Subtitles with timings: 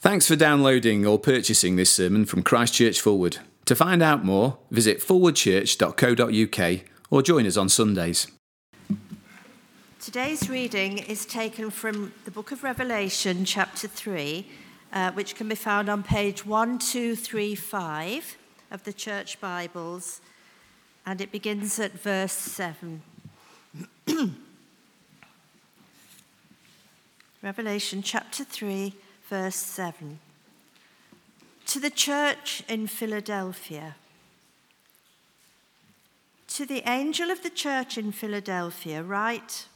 [0.00, 3.36] Thanks for downloading or purchasing this sermon from Christchurch Forward.
[3.66, 6.80] To find out more, visit forwardchurch.co.uk
[7.10, 8.26] or join us on Sundays.
[10.00, 14.46] Today's reading is taken from the book of Revelation, chapter 3,
[14.94, 18.38] uh, which can be found on page 1235
[18.70, 20.22] of the Church Bibles,
[21.04, 23.02] and it begins at verse 7.
[27.42, 28.94] Revelation chapter 3
[29.30, 30.18] verse 7.
[31.66, 33.94] To the church in Philadelphia.
[36.48, 39.66] To the angel of the church in Philadelphia, write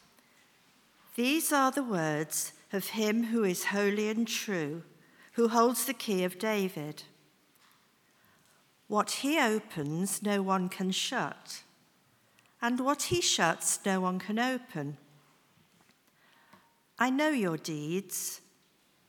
[1.14, 4.82] These are the words of him who is holy and true,
[5.34, 7.04] who holds the key of David.
[8.88, 11.62] What he opens, no one can shut,
[12.60, 14.96] and what he shuts, no one can open.
[16.98, 18.40] I know your deeds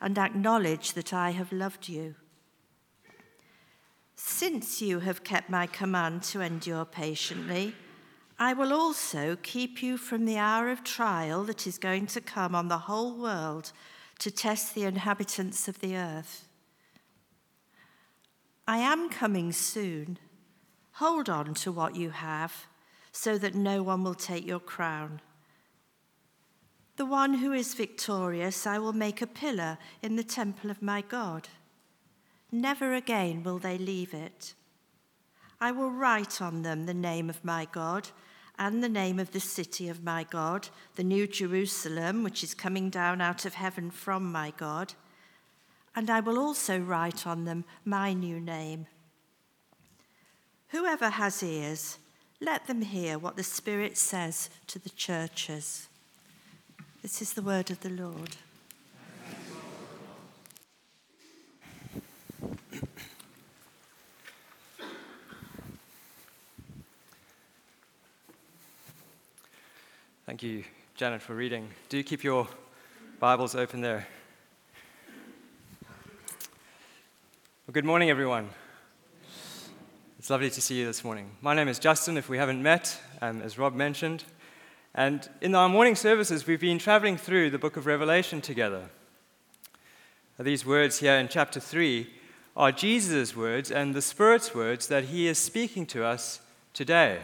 [0.00, 2.14] and acknowledge that I have loved you.
[4.16, 7.74] Since you have kept my command to endure patiently,
[8.38, 12.54] I will also keep you from the hour of trial that is going to come
[12.54, 13.72] on the whole world
[14.18, 16.48] to test the inhabitants of the earth.
[18.66, 20.18] I am coming soon.
[20.92, 22.66] Hold on to what you have,
[23.12, 25.20] so that no one will take your crown.
[27.00, 31.00] The one who is victorious, I will make a pillar in the temple of my
[31.00, 31.48] God.
[32.52, 34.52] Never again will they leave it.
[35.62, 38.10] I will write on them the name of my God
[38.58, 42.90] and the name of the city of my God, the new Jerusalem, which is coming
[42.90, 44.92] down out of heaven from my God.
[45.96, 48.88] And I will also write on them my new name.
[50.68, 51.96] Whoever has ears,
[52.42, 55.86] let them hear what the Spirit says to the churches.
[57.02, 58.36] This is the word of the Lord.
[70.26, 71.70] Thank you, Janet, for reading.
[71.88, 72.46] Do keep your
[73.18, 74.06] Bibles open there.
[77.66, 78.50] Well, good morning, everyone.
[80.18, 81.30] It's lovely to see you this morning.
[81.40, 84.24] My name is Justin, if we haven't met, um, as Rob mentioned.
[84.94, 88.90] And in our morning services, we've been traveling through the book of Revelation together.
[90.38, 92.10] These words here in chapter 3
[92.56, 96.40] are Jesus' words and the Spirit's words that He is speaking to us
[96.72, 97.20] today.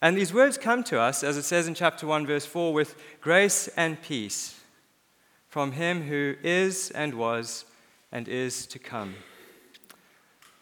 [0.00, 2.94] And these words come to us, as it says in chapter 1, verse 4, with
[3.20, 4.60] grace and peace
[5.48, 7.64] from Him who is and was
[8.12, 9.14] and is to come.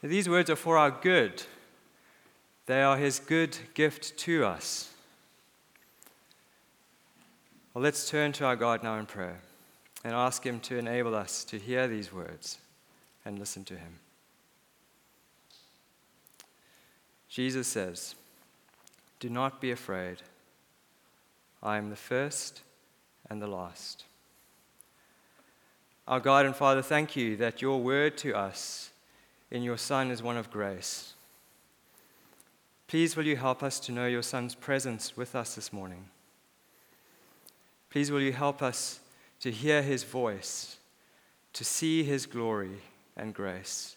[0.03, 1.43] These words are for our good
[2.67, 4.93] they are his good gift to us.
[7.75, 9.41] Well, let's turn to our God now in prayer
[10.05, 12.59] and ask him to enable us to hear these words
[13.25, 13.99] and listen to him.
[17.29, 18.15] Jesus says,
[19.21, 20.19] Do not be afraid.
[21.63, 22.61] I am the first
[23.31, 24.05] and the last.
[26.07, 28.91] Our God and Father, thank you that your word to us
[29.51, 31.12] in your Son is one of grace.
[32.93, 36.11] Please, will you help us to know your Son's presence with us this morning?
[37.89, 39.01] Please, will you help us
[39.41, 40.77] to hear his voice,
[41.55, 42.83] to see his glory
[43.17, 43.97] and grace,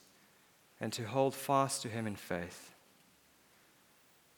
[0.79, 2.73] and to hold fast to him in faith?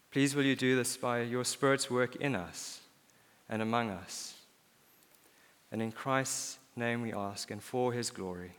[0.09, 2.79] Please, will you do this by your Spirit's work in us
[3.47, 4.34] and among us?
[5.72, 8.53] And in Christ's name we ask, and for his glory.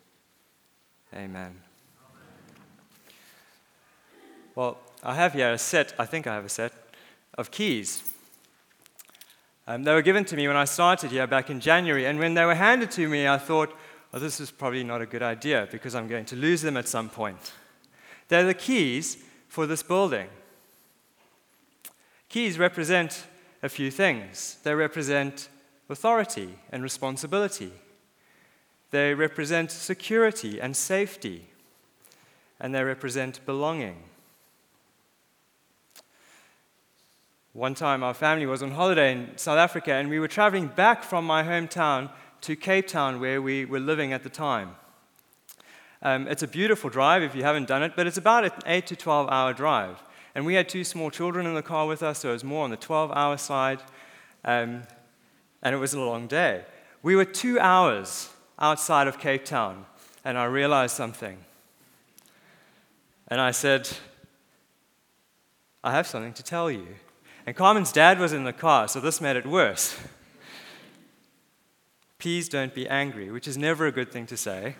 [1.12, 1.56] Amen.
[4.54, 6.72] Well, I have here a set, I think I have a set,
[7.36, 8.02] of keys.
[9.66, 12.34] Um, they were given to me when I started here back in January, and when
[12.34, 13.76] they were handed to me, I thought,
[14.12, 17.10] this is probably not a good idea because I'm going to lose them at some
[17.10, 17.52] point.
[18.28, 19.18] They're the keys
[19.48, 20.28] for this building.
[22.28, 23.26] Keys represent
[23.62, 24.56] a few things.
[24.62, 25.48] They represent
[25.88, 27.72] authority and responsibility.
[28.90, 31.48] They represent security and safety.
[32.60, 33.96] And they represent belonging.
[37.58, 41.02] One time, our family was on holiday in South Africa, and we were traveling back
[41.02, 42.08] from my hometown
[42.42, 44.76] to Cape Town, where we were living at the time.
[46.00, 48.86] Um, it's a beautiful drive if you haven't done it, but it's about an 8
[48.86, 50.00] to 12 hour drive.
[50.36, 52.62] And we had two small children in the car with us, so it was more
[52.62, 53.80] on the 12 hour side.
[54.44, 54.84] Um,
[55.60, 56.64] and it was a long day.
[57.02, 59.84] We were two hours outside of Cape Town,
[60.24, 61.38] and I realized something.
[63.26, 63.88] And I said,
[65.82, 66.86] I have something to tell you.
[67.48, 69.98] And Carmen's dad was in the car, so this made it worse.
[72.18, 74.76] Please don't be angry, which is never a good thing to say.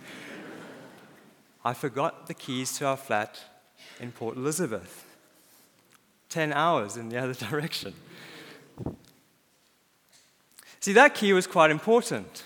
[1.64, 3.40] I forgot the keys to our flat
[3.98, 5.06] in Port Elizabeth.
[6.28, 7.94] 10 hours in the other direction.
[10.80, 12.44] See, that key was quite important.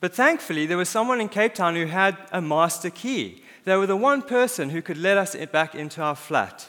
[0.00, 3.44] But thankfully, there was someone in Cape Town who had a master key.
[3.64, 6.66] They were the one person who could let us back into our flat.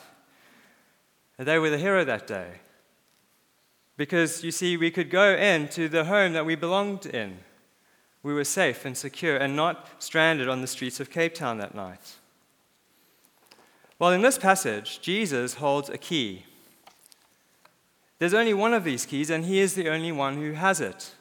[1.44, 2.60] They were the hero that day.
[3.98, 7.40] Because, you see, we could go into the home that we belonged in
[8.24, 11.76] we were safe and secure and not stranded on the streets of Cape Town that
[11.76, 12.14] night.
[14.00, 16.46] Well, in this passage, Jesus holds a key.
[18.18, 21.12] There's only one of these keys, and he is the only one who has it.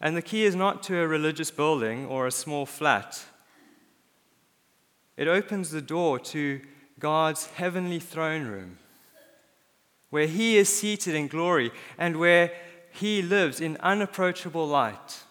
[0.00, 3.24] And the key is not to a religious building or a small flat.
[5.16, 6.60] It opens the door to
[6.98, 8.78] God's heavenly throne room,
[10.10, 12.52] where he is seated in glory and where
[12.90, 15.22] he lives in unapproachable light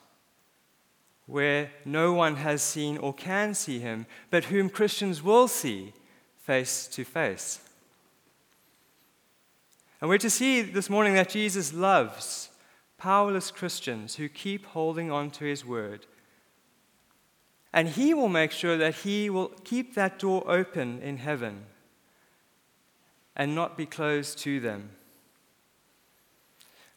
[1.27, 5.93] where no one has seen or can see him, but whom Christians will see
[6.37, 7.59] face to face.
[9.99, 12.49] And we're to see this morning that Jesus loves
[12.97, 16.05] powerless Christians who keep holding on to his word.
[17.73, 21.65] And he will make sure that he will keep that door open in heaven
[23.37, 24.89] and not be closed to them.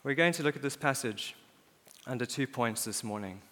[0.02, 1.36] We're going to look at this passage
[2.06, 3.42] under two points this morning.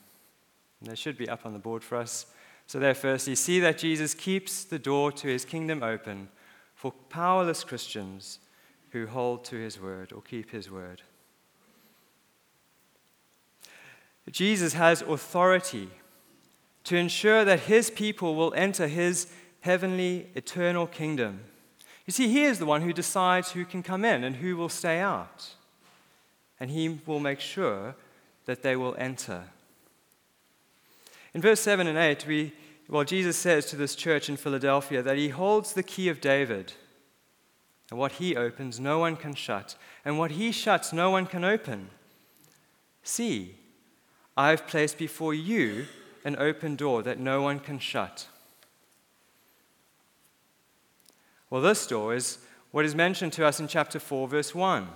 [0.80, 2.26] They should be up on the board for us.
[2.66, 6.28] So, there, firstly, see that Jesus keeps the door to his kingdom open
[6.74, 8.38] for powerless Christians
[8.90, 11.02] who hold to his word or keep his word.
[14.30, 15.88] Jesus has authority
[16.84, 19.26] to ensure that his people will enter his
[19.60, 21.40] heavenly, eternal kingdom.
[22.08, 24.70] You see, he is the one who decides who can come in and who will
[24.70, 25.50] stay out.
[26.58, 27.96] And he will make sure
[28.46, 29.44] that they will enter.
[31.34, 32.54] In verse 7 and 8, we,
[32.88, 36.72] well, Jesus says to this church in Philadelphia that he holds the key of David.
[37.90, 39.76] And what he opens, no one can shut.
[40.02, 41.90] And what he shuts, no one can open.
[43.02, 43.54] See,
[44.34, 45.84] I have placed before you
[46.24, 48.28] an open door that no one can shut.
[51.50, 52.38] Well, this door is
[52.70, 54.88] what is mentioned to us in chapter 4, verse 1.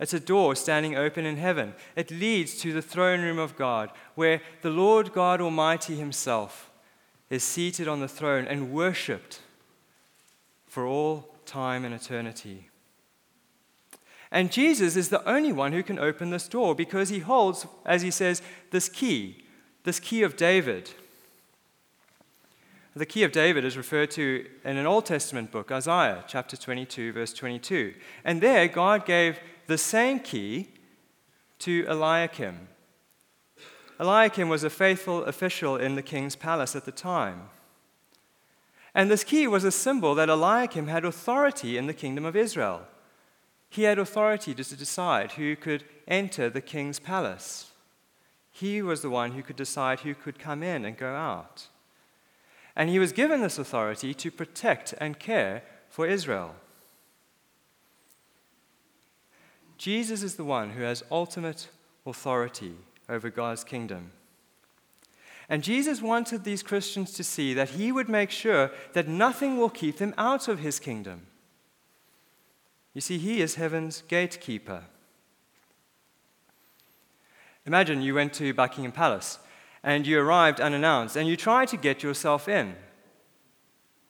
[0.00, 1.74] It's a door standing open in heaven.
[1.96, 6.70] It leads to the throne room of God, where the Lord God Almighty Himself
[7.30, 9.40] is seated on the throne and worshiped
[10.66, 12.68] for all time and eternity.
[14.30, 18.02] And Jesus is the only one who can open this door because he holds, as
[18.02, 19.44] he says, this key,
[19.84, 20.90] this key of David.
[22.98, 27.12] The key of David is referred to in an Old Testament book, Isaiah chapter 22,
[27.12, 27.94] verse 22.
[28.24, 30.70] And there, God gave the same key
[31.60, 32.66] to Eliakim.
[34.00, 37.50] Eliakim was a faithful official in the king's palace at the time.
[38.96, 42.82] And this key was a symbol that Eliakim had authority in the kingdom of Israel.
[43.68, 47.70] He had authority to decide who could enter the king's palace.
[48.50, 51.68] He was the one who could decide who could come in and go out.
[52.78, 56.54] And he was given this authority to protect and care for Israel.
[59.76, 61.68] Jesus is the one who has ultimate
[62.06, 62.76] authority
[63.08, 64.12] over God's kingdom.
[65.48, 69.70] And Jesus wanted these Christians to see that he would make sure that nothing will
[69.70, 71.26] keep them out of his kingdom.
[72.94, 74.84] You see, he is heaven's gatekeeper.
[77.66, 79.40] Imagine you went to Buckingham Palace
[79.82, 82.74] and you arrived unannounced and you tried to get yourself in.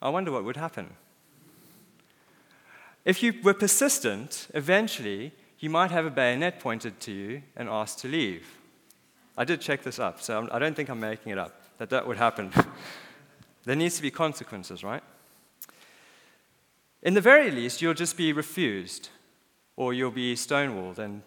[0.01, 0.95] I wonder what would happen.
[3.05, 7.99] If you were persistent, eventually you might have a bayonet pointed to you and asked
[7.99, 8.57] to leave.
[9.37, 12.05] I did check this up, so I don't think I'm making it up, that that
[12.07, 12.51] would happen.
[13.65, 15.03] there needs to be consequences, right?
[17.01, 19.09] In the very least, you'll just be refused,
[19.77, 21.21] or you'll be stonewalled, and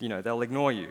[0.00, 0.88] you know, they'll ignore you.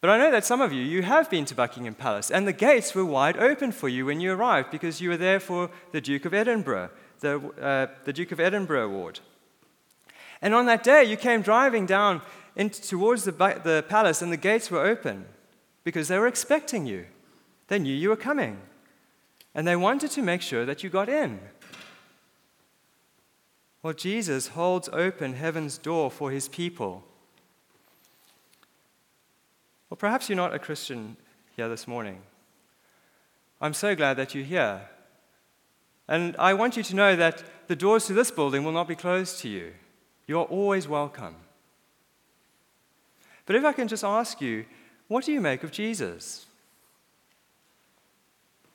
[0.00, 2.52] But I know that some of you, you have been to Buckingham Palace, and the
[2.52, 6.00] gates were wide open for you when you arrived because you were there for the
[6.00, 9.18] Duke of Edinburgh, the, uh, the Duke of Edinburgh Award.
[10.40, 12.22] And on that day, you came driving down
[12.56, 15.24] towards the, the palace, and the gates were open
[15.82, 17.06] because they were expecting you.
[17.66, 18.58] They knew you were coming,
[19.52, 21.40] and they wanted to make sure that you got in.
[23.82, 27.04] Well, Jesus holds open heaven's door for his people.
[29.90, 31.16] Well, perhaps you're not a Christian
[31.56, 32.20] here this morning.
[33.60, 34.82] I'm so glad that you're here.
[36.06, 38.94] And I want you to know that the doors to this building will not be
[38.94, 39.72] closed to you.
[40.26, 41.36] You are always welcome.
[43.46, 44.66] But if I can just ask you,
[45.08, 46.46] what do you make of Jesus?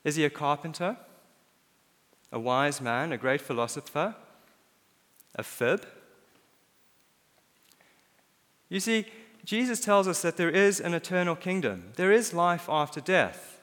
[0.03, 0.97] Is he a carpenter?
[2.31, 3.11] A wise man?
[3.11, 4.15] A great philosopher?
[5.35, 5.85] A fib?
[8.67, 9.05] You see,
[9.43, 13.61] Jesus tells us that there is an eternal kingdom, there is life after death.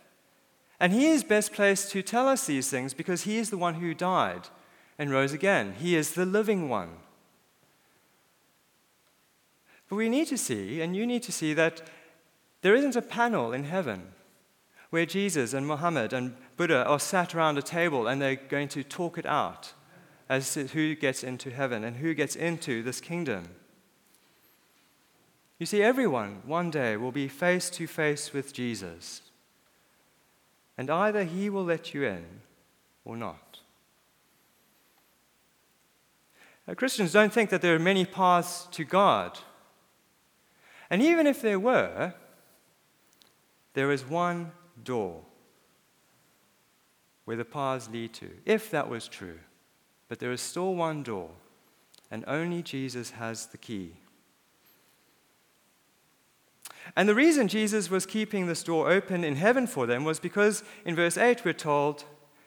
[0.79, 3.75] And he is best placed to tell us these things because he is the one
[3.75, 4.49] who died
[4.99, 5.75] and rose again.
[5.79, 6.91] He is the living one.
[9.89, 11.83] But we need to see, and you need to see, that
[12.63, 14.13] there isn't a panel in heaven
[14.91, 18.83] where Jesus and Muhammad and Buddha are sat around a table and they're going to
[18.83, 19.73] talk it out
[20.29, 23.45] as to who gets into heaven and who gets into this kingdom.
[25.61, 29.21] You see, everyone one day will be face to face with Jesus.
[30.79, 32.25] And either he will let you in
[33.05, 33.59] or not.
[36.67, 39.39] Now, Christians don't think that there are many paths to God.
[40.89, 42.15] And even if there were,
[43.75, 44.53] there is one
[44.83, 45.21] door
[47.27, 49.39] where the paths lead to, if that was true.
[50.09, 51.29] But there is still one door,
[52.11, 53.93] and only Jesus has the key.
[56.97, 60.65] And the reason Jesus was keeping this door open in heaven for them was because
[60.85, 62.05] in verse 8 we're told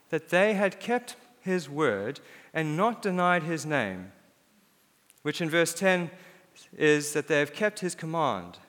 [0.09, 2.19] that they had kept his word
[2.53, 4.11] and not denied his name,
[5.21, 6.11] which in verse 10
[6.77, 8.59] is that they have kept his command,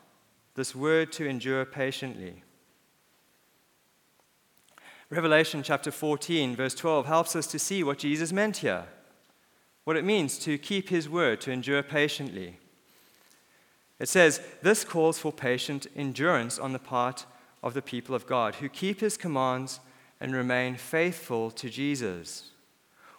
[0.54, 2.42] this word to endure patiently.
[5.10, 8.86] Revelation chapter 14, verse 12, helps us to see what Jesus meant here,
[9.84, 12.58] what it means to keep his word, to endure patiently.
[13.98, 17.26] It says, This calls for patient endurance on the part
[17.62, 19.80] of the people of God who keep his commands
[20.20, 22.50] and remain faithful to Jesus.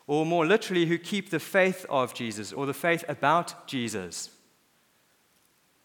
[0.07, 4.29] Or more literally, who keep the faith of Jesus or the faith about Jesus.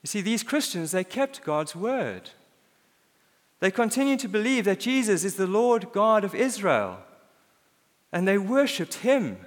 [0.02, 2.30] You see, these Christians, they kept God's word.
[3.61, 6.99] They continued to believe that Jesus is the Lord God of Israel,
[8.12, 9.38] and they worshiped him.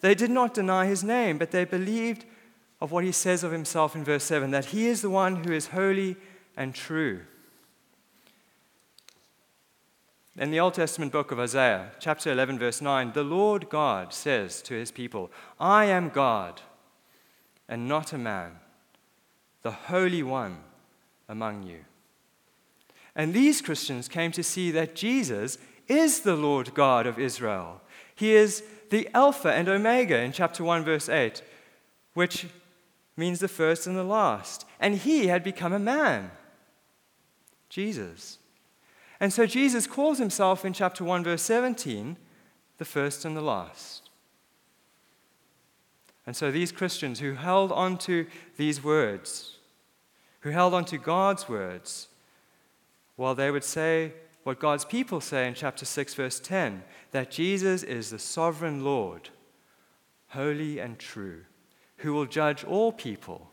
[0.00, 2.24] They did not deny his name, but they believed
[2.80, 5.52] of what he says of himself in verse 7 that he is the one who
[5.52, 6.16] is holy
[6.56, 7.20] and true.
[10.38, 14.60] In the Old Testament book of Isaiah, chapter 11, verse 9, the Lord God says
[14.62, 16.60] to his people, I am God
[17.68, 18.58] and not a man
[19.62, 20.58] the Holy One
[21.28, 21.80] among you.
[23.16, 27.80] And these Christians came to see that Jesus is the Lord God of Israel.
[28.14, 31.42] He is the Alpha and Omega in chapter 1, verse 8,
[32.14, 32.46] which
[33.16, 34.66] means the first and the last.
[34.78, 36.30] And he had become a man,
[37.68, 38.38] Jesus.
[39.18, 42.16] And so Jesus calls himself in chapter 1, verse 17,
[42.78, 44.10] the first and the last.
[46.26, 49.56] And so these Christians who held on to these words,
[50.40, 52.08] who held on to God's words,
[53.14, 57.82] while they would say what God's people say in chapter 6, verse 10 that Jesus
[57.82, 59.30] is the sovereign Lord,
[60.28, 61.44] holy and true,
[62.06, 63.50] who will judge all people.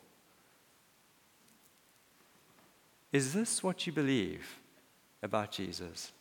[3.11, 4.59] Is this what you believe
[5.23, 6.11] about Jesus?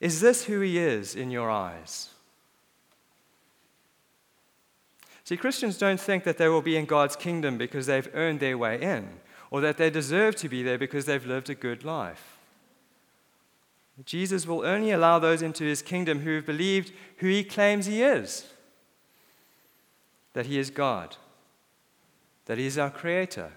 [0.00, 2.10] Is this who he is in your eyes?
[5.24, 8.58] See, Christians don't think that they will be in God's kingdom because they've earned their
[8.58, 9.08] way in,
[9.50, 12.36] or that they deserve to be there because they've lived a good life.
[14.04, 18.02] Jesus will only allow those into his kingdom who have believed who he claims he
[18.02, 18.52] is
[20.32, 21.16] that he is God,
[22.46, 23.52] that he is our creator,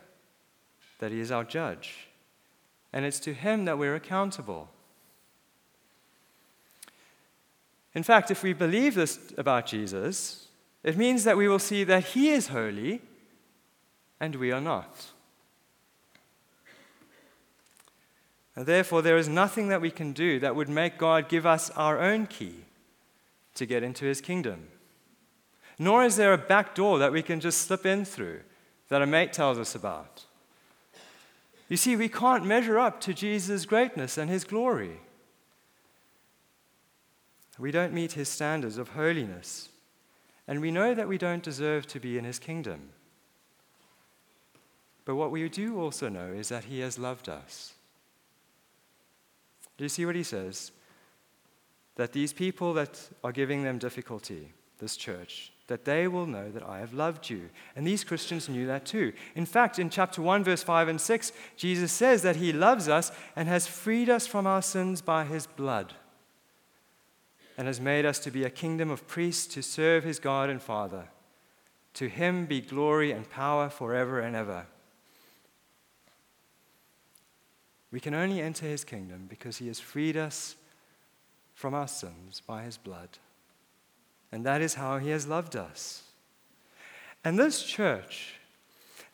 [1.00, 2.08] that he is our judge.
[2.92, 4.70] And it's to him that we're accountable.
[7.94, 10.48] In fact, if we believe this about Jesus,
[10.86, 13.02] it means that we will see that He is holy
[14.20, 15.08] and we are not.
[18.56, 21.72] And therefore, there is nothing that we can do that would make God give us
[21.72, 22.66] our own key
[23.56, 24.68] to get into His kingdom.
[25.78, 28.42] Nor is there a back door that we can just slip in through
[28.90, 30.26] that a mate tells us about.
[31.68, 35.00] You see, we can't measure up to Jesus' greatness and His glory.
[37.58, 39.70] We don't meet His standards of holiness.
[40.48, 42.90] And we know that we don't deserve to be in his kingdom.
[45.04, 47.74] But what we do also know is that he has loved us.
[49.78, 50.72] Do you see what he says?
[51.96, 56.64] That these people that are giving them difficulty, this church, that they will know that
[56.64, 57.50] I have loved you.
[57.76, 59.14] And these Christians knew that too.
[59.36, 63.12] In fact, in chapter 1, verse 5 and 6, Jesus says that he loves us
[63.36, 65.94] and has freed us from our sins by his blood
[67.58, 70.62] and has made us to be a kingdom of priests to serve his God and
[70.62, 71.06] Father.
[71.96, 74.66] To him be glory and power forever and ever.
[77.92, 80.58] We can only enter his kingdom because he has freed us
[81.54, 83.18] from our sins by his blood.
[84.32, 86.04] And that is how he has loved us.
[87.24, 88.36] And this church,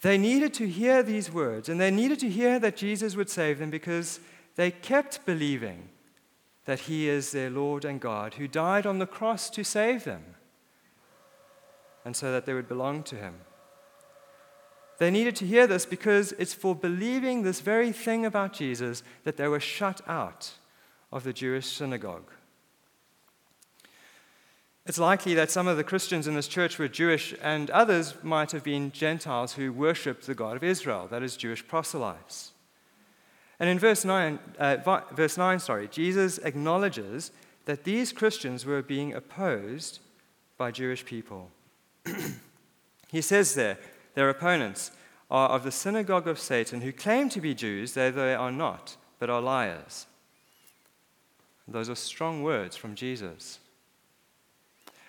[0.02, 3.60] they needed to hear these words, and they needed to hear that Jesus would save
[3.60, 4.20] them because
[4.56, 5.90] they kept believing
[6.66, 10.24] that he is their Lord and God who died on the cross to save them,
[12.04, 13.36] and so that they would belong to him.
[14.98, 19.38] They needed to hear this because it's for believing this very thing about Jesus that
[19.38, 20.52] they were shut out
[21.12, 22.32] of the Jewish synagogue.
[24.86, 28.52] It's likely that some of the Christians in this church were Jewish, and others might
[28.52, 32.52] have been Gentiles who worshipped the God of Israel, that is, Jewish proselytes.
[33.60, 37.32] And in verse 9, uh, verse 9 sorry, Jesus acknowledges
[37.66, 40.00] that these Christians were being opposed
[40.58, 41.52] by Jewish people.
[43.08, 43.78] he says there,
[44.16, 44.92] their opponents
[45.30, 48.98] are of the synagogue of Satan, who claim to be Jews, though they are not,
[49.20, 50.08] but are liars.
[51.68, 53.60] Those are strong words from Jesus.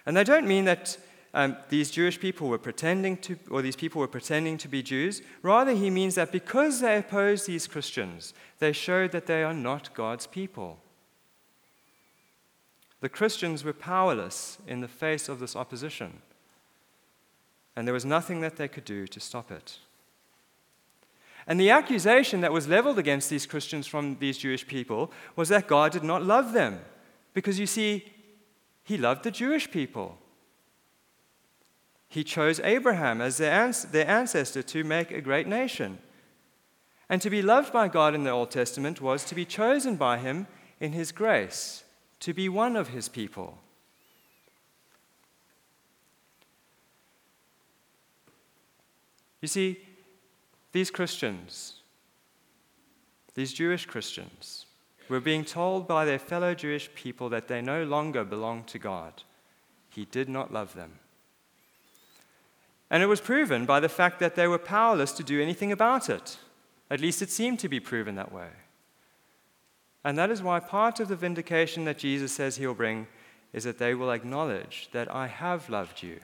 [0.06, 0.98] And they don't mean that
[1.34, 5.22] um, these Jewish people were pretending to, or these people were pretending to be Jews.
[5.42, 9.94] Rather, he means that because they opposed these Christians, they showed that they are not
[9.94, 10.78] God's people.
[13.00, 16.20] The Christians were powerless in the face of this opposition,
[17.74, 19.78] and there was nothing that they could do to stop it.
[21.46, 25.66] And the accusation that was leveled against these Christians from these Jewish people was that
[25.66, 26.80] God did not love them.
[27.34, 28.11] Because you see,
[28.92, 30.18] he loved the Jewish people.
[32.08, 35.98] He chose Abraham as their, ancestor to make a great nation.
[37.08, 40.18] And to be loved by God in the Old Testament was to be chosen by
[40.18, 40.46] Him
[40.78, 41.84] in His grace,
[42.20, 43.56] to be one of His people.
[49.40, 49.78] You see,
[50.72, 51.76] these Christians,
[53.34, 54.61] these Jewish Christians,
[55.12, 59.22] were being told by their fellow Jewish people that they no longer belonged to God.
[59.90, 60.98] He did not love them.
[62.90, 66.10] And it was proven by the fact that they were powerless to do anything about
[66.10, 66.38] it.
[66.90, 68.48] At least it seemed to be proven that way.
[70.04, 73.06] And that is why part of the vindication that Jesus says he'll bring
[73.52, 76.20] is that they will acknowledge that I have loved you.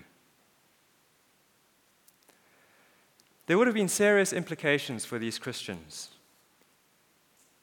[3.46, 6.10] There would have been serious implications for these Christians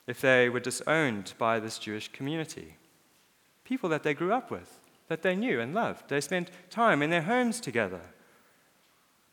[0.08, 2.76] if they were disowned by this Jewish community.
[3.64, 6.10] People that they grew up with, that they knew and loved.
[6.10, 8.02] They spent time in their homes together.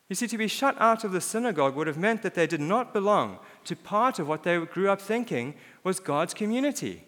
[0.09, 2.59] You see, to be shut out of the synagogue would have meant that they did
[2.59, 7.05] not belong to part of what they grew up thinking was God's community.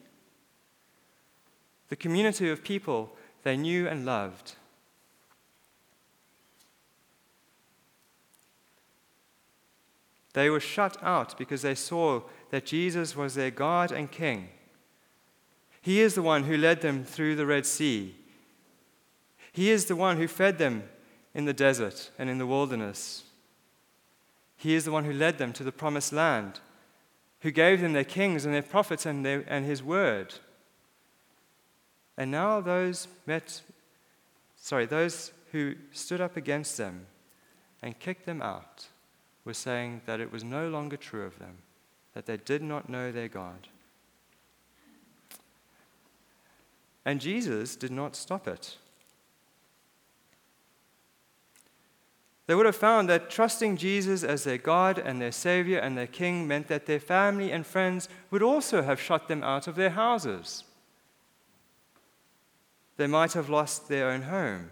[1.90, 4.54] The community of people they knew and loved.
[10.34, 12.22] They were shut out because they saw
[12.56, 14.48] that Jesus was their God and King.
[15.82, 18.16] He is the one who led them through the Red Sea.
[19.52, 20.84] He is the one who fed them
[21.34, 23.26] in the desert and in the wilderness.
[24.56, 26.62] He is the one who led them to the promised land,
[27.42, 30.36] who gave them their kings and their prophets and, their, and his word.
[32.16, 33.64] And now those met,
[34.56, 37.08] sorry, those who stood up against them
[37.82, 38.88] and kicked them out
[39.44, 41.58] were saying that it was no longer true of them,
[42.16, 43.68] that they did not know their God.
[47.06, 48.78] And Jesus did not stop it.
[52.48, 56.08] They would have found that trusting Jesus as their God and their Savior and their
[56.08, 59.92] King meant that their family and friends would also have shut them out of their
[59.92, 60.64] houses.
[62.98, 64.70] They might have lost their own home.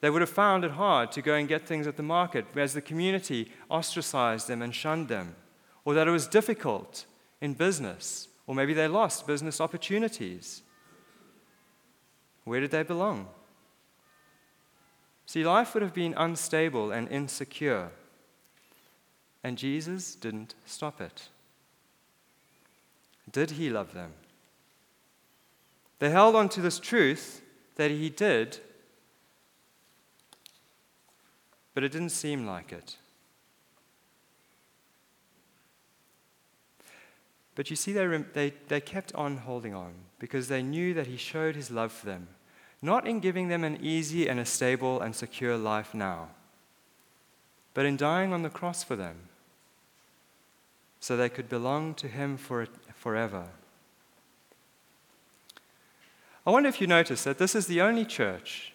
[0.00, 2.72] They would have found it hard to go and get things at the market as
[2.72, 5.36] the community ostracized them and shunned them,
[5.84, 7.04] or that it was difficult
[7.40, 10.62] in business, or maybe they lost business opportunities.
[12.44, 13.28] Where did they belong?
[15.26, 17.90] See, life would have been unstable and insecure,
[19.44, 21.28] and Jesus didn't stop it.
[23.30, 24.14] Did he love them?
[25.98, 27.42] They held on to this truth
[27.76, 28.58] that he did
[31.80, 32.96] but it didn't seem like it.
[37.54, 41.16] But you see, they, they, they kept on holding on because they knew that He
[41.16, 42.28] showed His love for them,
[42.82, 46.28] not in giving them an easy and a stable and secure life now,
[47.72, 49.16] but in dying on the cross for them
[51.00, 53.46] so they could belong to Him for, forever.
[56.46, 58.74] I wonder if you notice that this is the only church,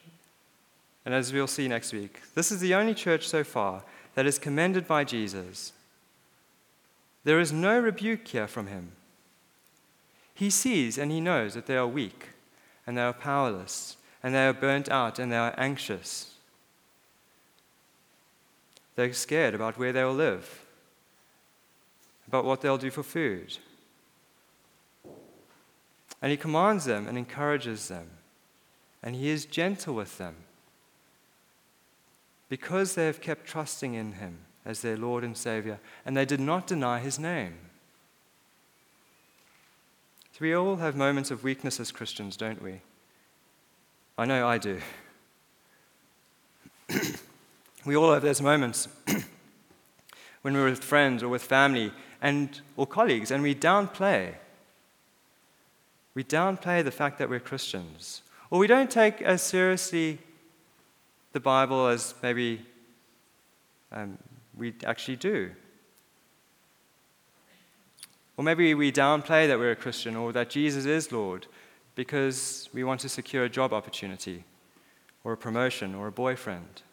[1.06, 3.84] and as we'll see next week, this is the only church so far
[4.16, 5.72] that is commended by Jesus.
[7.24, 8.94] There is no rebuke here from him.
[10.34, 12.30] He sees and he knows that they are weak
[12.88, 16.32] and they are powerless and they are burnt out and they are anxious.
[18.96, 20.66] They're scared about where they will live,
[22.28, 23.58] about what they'll do for food.
[26.22, 28.10] And he commands them and encourages them,
[29.04, 30.36] and he is gentle with them
[32.50, 36.40] because they have kept trusting in him as their Lord and Savior, and they did
[36.40, 37.56] not deny his name.
[40.32, 42.82] So we all have moments of weakness as Christians, don't we?
[44.18, 44.80] I know I do.
[47.86, 48.88] we all have those moments
[50.42, 54.36] when we're with friends or with family and or colleagues and we downplay
[56.14, 60.20] we downplay the fact that we're Christians or we don't take as seriously
[61.36, 62.66] the Bible as maybe
[63.92, 64.18] um,
[64.58, 65.52] we actually do.
[68.38, 71.48] Or maybe we downplay that we're a Christian or that Jesus is Lord
[71.94, 74.46] because we want to secure a job opportunity
[75.26, 76.84] or a promotion or a boyfriend.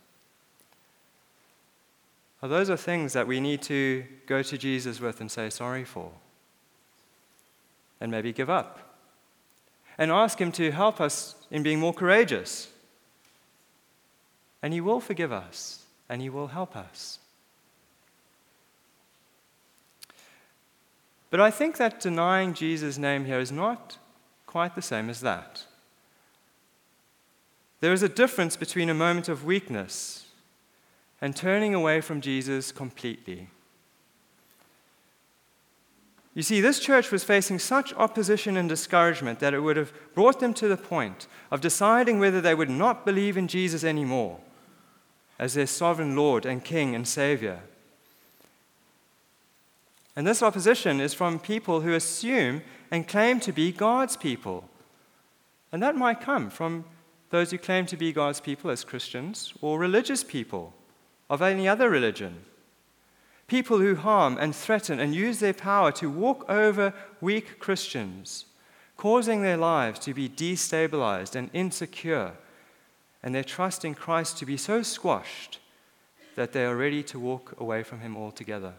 [2.42, 6.10] Those are things that we need to go to Jesus with and say sorry for.
[8.00, 8.96] And maybe give up.
[9.96, 12.71] And ask Him to help us in being more courageous
[14.62, 17.18] and He will forgive us, and He will help us.
[21.30, 23.96] But I think that denying Jesus' name here is not
[24.46, 25.64] quite the same as that.
[27.80, 30.26] There is a difference between a moment of weakness
[31.20, 33.48] and turning away from Jesus completely.
[36.34, 40.38] You see, this church was facing such opposition and discouragement that it would have brought
[40.38, 44.38] them to the point of deciding whether they would not believe in Jesus anymore
[45.38, 47.60] as their sovereign Lord and King and Savior.
[50.14, 54.68] And this opposition is from people who assume and claim to be God's people.
[55.72, 56.84] And that might come from
[57.30, 60.74] those who claim to be God's people as Christians or religious people
[61.30, 62.42] of any other religion.
[63.46, 66.92] People who harm and threaten and use their power to walk over
[67.22, 68.44] weak Christians,
[68.98, 72.32] causing their lives to be destabilized and insecure
[73.22, 75.58] and their trust in Christ to be so squashed
[76.34, 78.74] that they are ready to walk away from Him altogether.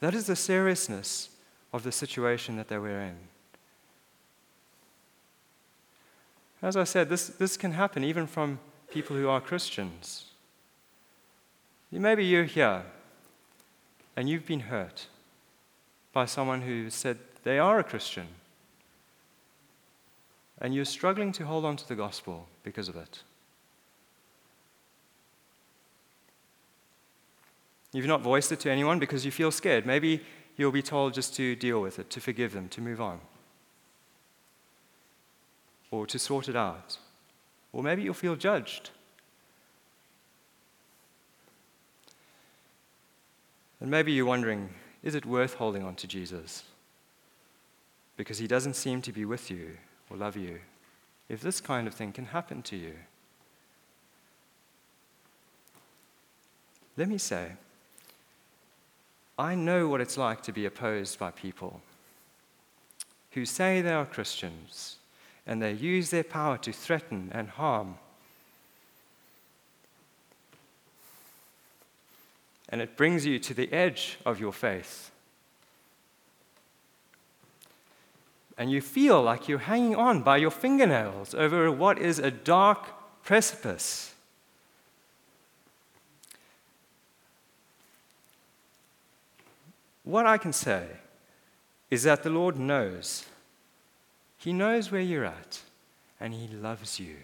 [0.00, 1.30] That is the seriousness
[1.72, 3.16] of the situation that they were in.
[6.62, 8.58] As I said, this, this can happen even from
[8.90, 10.26] people who are Christians.
[11.90, 12.82] Maybe you're here
[14.16, 15.06] and you've been hurt
[16.12, 18.26] by someone who said they are a Christian
[20.60, 23.22] and you're struggling to hold on to the gospel because of it.
[27.92, 29.86] You've not voiced it to anyone because you feel scared.
[29.86, 30.22] Maybe
[30.56, 33.20] you'll be told just to deal with it, to forgive them, to move on,
[35.90, 36.98] or to sort it out.
[37.72, 38.90] Or maybe you'll feel judged.
[43.80, 44.70] And maybe you're wondering
[45.04, 46.64] is it worth holding on to Jesus?
[48.16, 49.76] Because he doesn't seem to be with you
[50.10, 50.60] or love you
[51.28, 52.94] if this kind of thing can happen to you?
[56.96, 57.52] Let me say,
[59.38, 61.80] I know what it's like to be opposed by people
[63.32, 64.96] who say they are Christians
[65.46, 67.96] and they use their power to threaten and harm.
[72.68, 75.10] And it brings you to the edge of your faith.
[78.58, 82.88] And you feel like you're hanging on by your fingernails over what is a dark
[83.22, 84.12] precipice.
[90.02, 90.86] What I can say
[91.88, 93.26] is that the Lord knows.
[94.38, 95.60] He knows where you're at,
[96.20, 97.16] and He loves you.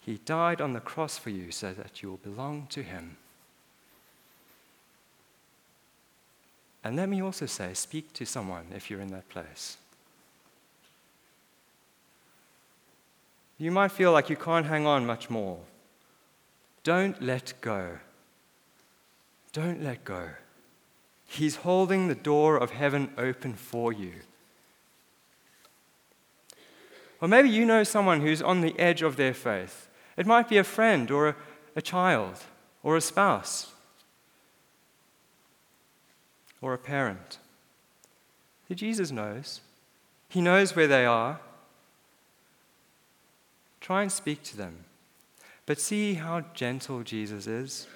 [0.00, 3.18] He died on the cross for you so that you will belong to Him.
[6.84, 9.76] And let me also say speak to someone if you're in that place.
[13.58, 15.58] You might feel like you can't hang on much more.
[16.84, 17.98] Don't let go.
[19.52, 20.30] Don't let go.
[21.26, 24.12] He's holding the door of heaven open for you.
[27.20, 29.88] Or maybe you know someone who's on the edge of their faith.
[30.16, 31.36] It might be a friend or a,
[31.74, 32.38] a child
[32.84, 33.72] or a spouse
[36.60, 37.38] or a parent.
[38.74, 39.60] Jesus knows.
[40.28, 41.40] He knows where they are.
[43.80, 44.84] Try and speak to them.
[45.64, 47.86] But see how gentle Jesus is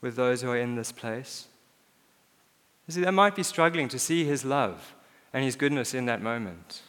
[0.00, 1.46] with those who are in this place.
[2.86, 4.94] You see, they might be struggling to see his love
[5.32, 6.82] and his goodness in that moment.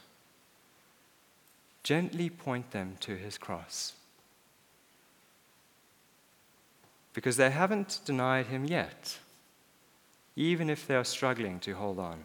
[1.83, 3.93] Gently point them to his cross.
[7.13, 9.17] Because they haven't denied him yet,
[10.37, 12.19] even if they are struggling to hold on.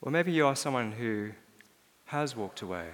[0.00, 1.32] Or maybe you are someone who
[2.06, 2.86] has walked away.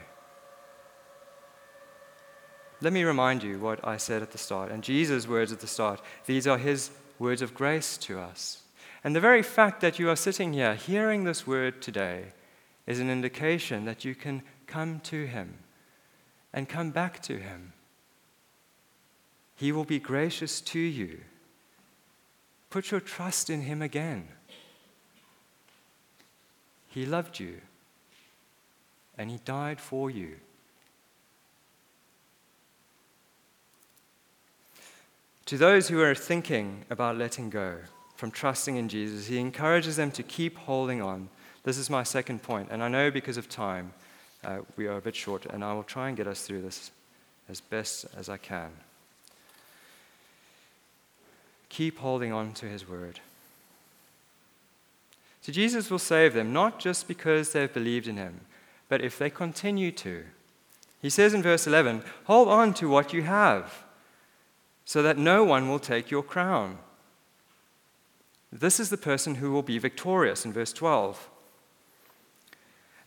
[2.81, 5.67] Let me remind you what I said at the start, and Jesus' words at the
[5.67, 6.01] start.
[6.25, 8.63] These are his words of grace to us.
[9.05, 12.33] And the very fact that you are sitting here hearing this word today
[12.87, 15.59] is an indication that you can come to him
[16.55, 17.75] and come back to him.
[19.57, 21.21] He will be gracious to you.
[22.75, 24.27] Put your trust in him again.
[26.89, 27.61] He loved you
[29.17, 30.41] and He died for you.
[35.47, 37.77] To those who are thinking about letting go
[38.17, 41.29] from trusting in Jesus, He encourages them to keep holding on.
[41.63, 43.93] This is my second point, and I know because of time
[44.43, 46.91] uh, we are a bit short, and I will try and get us through this
[47.49, 48.73] as best as I can.
[51.75, 53.19] Keep holding on to His word.
[55.43, 58.43] So Jesus will save them, not just because they've believed in Him,
[58.89, 60.23] but if they continue to.
[61.03, 63.83] He says in verse 11, Hold on to what you have,
[64.85, 66.79] so that no one will take your crown.
[68.53, 71.29] This is the person who will be victorious in verse 12.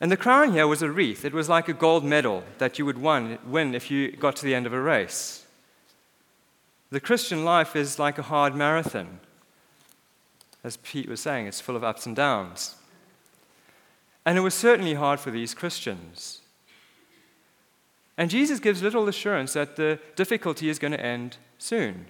[0.01, 1.23] And the crown here was a wreath.
[1.23, 4.53] It was like a gold medal that you would win if you got to the
[4.53, 5.46] end of a race.
[6.89, 9.19] The Christian life is like a hard marathon.
[10.63, 12.75] As Pete was saying, it's full of ups and downs.
[14.25, 16.41] And it was certainly hard for these Christians.
[18.17, 22.07] And Jesus gives little assurance that the difficulty is going to end soon.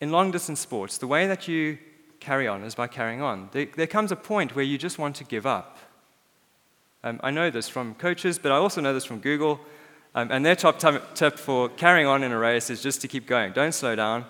[0.00, 1.78] In long distance sports, the way that you
[2.20, 3.50] carry on is by carrying on.
[3.52, 5.78] There, comes a point where you just want to give up.
[7.02, 9.60] Um, I know this from coaches, but I also know this from Google.
[10.14, 10.78] Um, and their top
[11.14, 13.52] tip for carrying on in a race is just to keep going.
[13.52, 14.24] Don't slow down,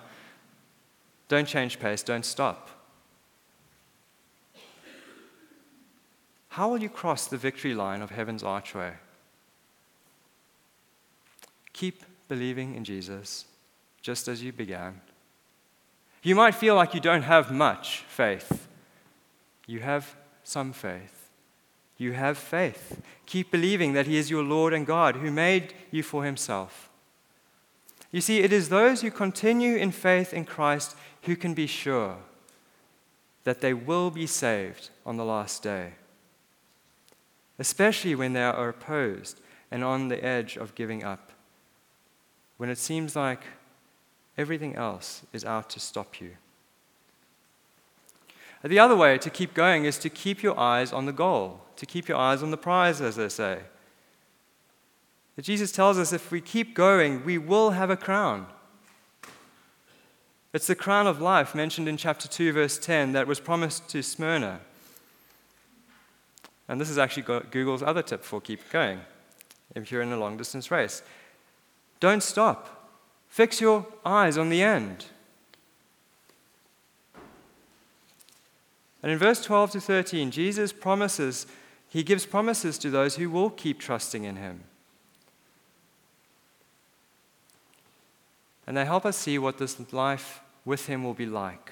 [1.27, 2.69] don't change pace, don't stop.
[6.49, 8.93] How will you cross the victory line of heaven's archway?
[11.73, 13.45] Keep believing in Jesus
[14.01, 15.01] just as you began.
[16.23, 18.67] You might feel like you don't have much faith.
[19.67, 21.24] You have some faith.
[21.97, 23.01] You have faith.
[23.25, 26.89] Keep believing that He is your Lord and God who made you for Himself.
[28.11, 32.17] You see, it is those who continue in faith in Christ who can be sure
[33.43, 35.93] that they will be saved on the last day
[37.59, 39.39] especially when they are opposed
[39.71, 41.31] and on the edge of giving up,
[42.57, 43.41] when it seems like
[44.37, 46.31] everything else is out to stop you.
[48.63, 51.85] The other way to keep going is to keep your eyes on the goal, to
[51.85, 53.59] keep your eyes on the prize, as they say.
[55.35, 58.47] But Jesus tells us if we keep going, we will have a crown.
[60.53, 64.01] It's the crown of life mentioned in chapter 2, verse 10, that was promised to
[64.01, 64.61] Smyrna.
[66.67, 69.01] And this is actually Google's other tip for keep going
[69.75, 71.03] if you're in a long distance race.
[71.99, 72.89] Don't stop.
[73.27, 75.07] Fix your eyes on the end.
[79.03, 81.45] And in verse 12 to 13, Jesus promises,
[81.95, 84.65] he gives promises to those who will keep trusting in him.
[88.67, 91.71] And they help us see what this life with him will be like.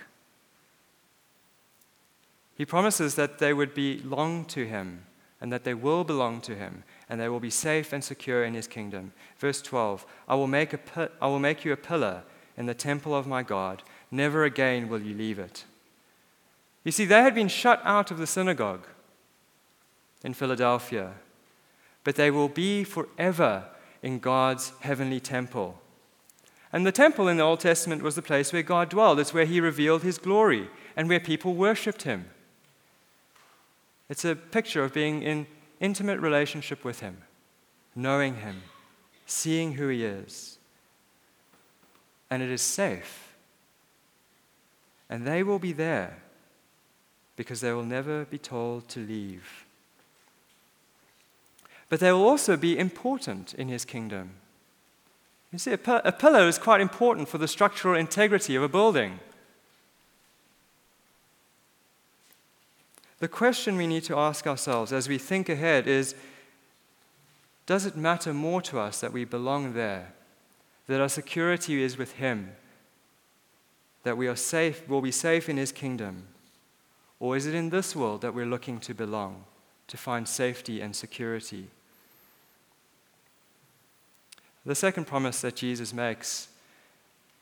[2.56, 5.04] He promises that they would belong to him
[5.42, 8.54] and that they will belong to him and they will be safe and secure in
[8.54, 9.12] his kingdom.
[9.38, 12.24] Verse 12 I will make, a, I will make you a pillar
[12.56, 13.84] in the temple of my God.
[14.10, 15.66] Never again will you leave it.
[16.86, 18.88] You see, they had been shut out of the synagogue
[20.24, 21.14] in Philadelphia,
[22.04, 23.66] but they will be forever
[24.02, 25.80] in God's heavenly temple.
[26.72, 29.20] And the temple in the Old Testament was the place where God dwelled.
[29.20, 32.26] It's where he revealed his glory and where people worshiped him.
[34.10, 35.48] It's a picture of being in
[35.84, 37.18] intimate relationship with Him,
[37.96, 38.62] knowing Him,
[39.26, 40.58] seeing who He is.
[42.30, 43.36] and it is safe.
[45.08, 46.24] And they will be there
[47.36, 49.63] because they will never be told to leave.
[51.94, 54.32] But they will also be important in his kingdom.
[55.52, 59.20] You see, a, a pillar is quite important for the structural integrity of a building.
[63.20, 66.16] The question we need to ask ourselves as we think ahead is
[67.68, 70.14] Does it matter more to us that we belong there,
[70.88, 72.54] that our security is with Him,
[74.02, 76.24] that we are safe, will be safe in His kingdom?
[77.20, 79.44] Or is it in this world that we're looking to belong,
[79.90, 81.68] to find safety and security?
[84.66, 86.48] The second promise that Jesus makes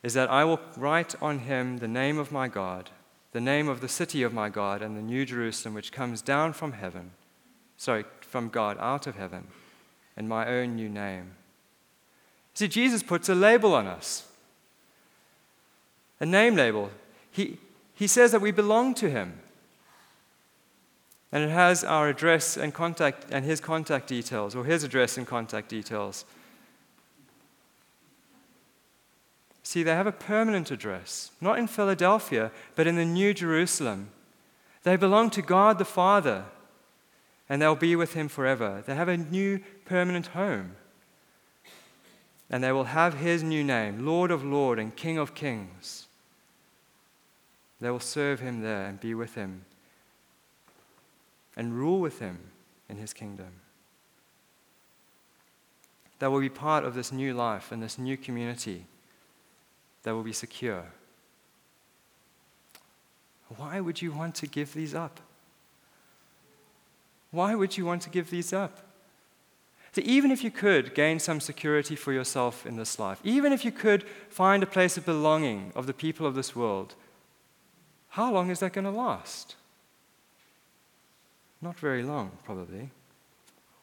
[0.03, 2.89] is that I will write on him the name of my God,
[3.31, 6.53] the name of the city of my God, and the new Jerusalem which comes down
[6.53, 7.11] from heaven,
[7.77, 9.47] sorry, from God out of heaven,
[10.17, 11.35] and my own new name.
[12.53, 14.27] See, Jesus puts a label on us,
[16.19, 16.89] a name label.
[17.31, 17.57] He,
[17.93, 19.39] he says that we belong to him.
[21.31, 25.25] And it has our address and contact and his contact details, or his address and
[25.25, 26.25] contact details.
[29.63, 34.09] See, they have a permanent address, not in Philadelphia, but in the New Jerusalem.
[34.83, 36.45] They belong to God the Father,
[37.47, 38.83] and they'll be with Him forever.
[38.85, 40.75] They have a new permanent home.
[42.49, 46.07] And they will have His new name, Lord of Lords and King of Kings.
[47.79, 49.65] They will serve Him there and be with Him
[51.55, 52.39] and rule with Him
[52.89, 53.51] in His kingdom.
[56.19, 58.85] They will be part of this new life and this new community
[60.03, 60.85] that will be secure.
[63.57, 65.19] Why would you want to give these up?
[67.31, 68.79] Why would you want to give these up?
[69.93, 73.65] So, even if you could gain some security for yourself in this life, even if
[73.65, 76.95] you could find a place of belonging of the people of this world,
[78.09, 79.55] how long is that going to last?
[81.61, 82.89] Not very long, probably.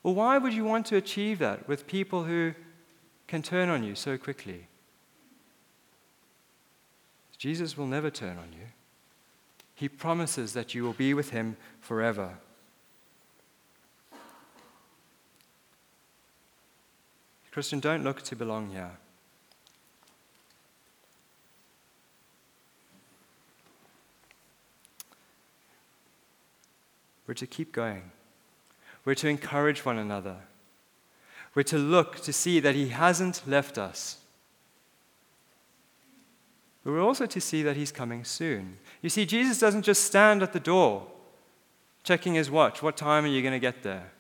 [0.02, 2.54] Well, why would you want to achieve that with people who
[3.26, 4.66] can turn on you so quickly?
[7.38, 8.66] Jesus will never turn on you.
[9.74, 12.35] He promises that you will be with him forever.
[17.53, 18.90] Christian, don't look to belong here.
[27.29, 28.11] We're to keep going.
[29.05, 30.37] We're to encourage one another.
[31.55, 34.18] We're to look to see that He hasn't left us.
[36.85, 38.79] But we're also to see that he's coming soon.
[39.03, 41.07] You see, Jesus doesn't just stand at the door
[42.05, 42.83] checking his watch.
[42.83, 44.12] What time are you going to get there?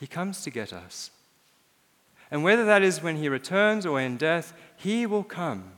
[0.00, 1.10] He comes to get us.
[2.30, 5.72] And whether that is when he returns or in death, he will come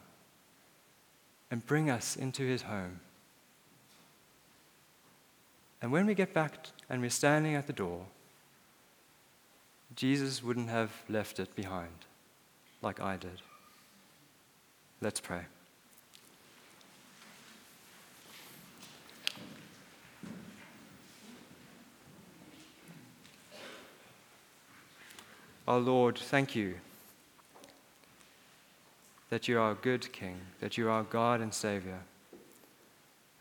[1.51, 3.01] and bring us into his home.
[5.83, 8.07] And when we get back and we're standing at the door,
[9.95, 12.07] Jesus wouldn't have left it behind
[12.83, 13.43] like I did.
[15.01, 15.43] Let's pray.
[25.69, 26.77] Our Lord, thank you
[29.29, 32.01] that you are a good King, that you are God and Savior.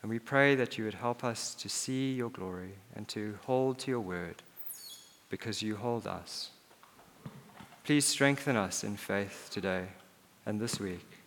[0.01, 3.79] And we pray that you would help us to see your glory and to hold
[3.79, 4.41] to your word
[5.29, 6.49] because you hold us.
[7.83, 9.85] Please strengthen us in faith today
[10.45, 11.24] and this week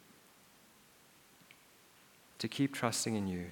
[2.38, 3.46] to keep trusting in you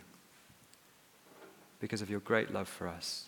[1.81, 3.27] because of your great love for us.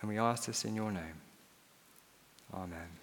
[0.00, 1.20] And we ask this in your name.
[2.54, 3.01] Amen.